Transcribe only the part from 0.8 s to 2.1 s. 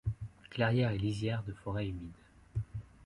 et lisières de forêts humides.